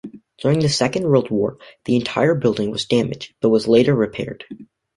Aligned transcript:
During 0.39 0.61
the 0.61 0.67
Second 0.67 1.03
World 1.03 1.29
War, 1.29 1.59
the 1.85 1.95
entire 1.95 2.33
building 2.33 2.71
was 2.71 2.87
damaged 2.87 3.35
but 3.39 3.49
was 3.49 3.67
later 3.67 3.93
repaired. 3.93 4.45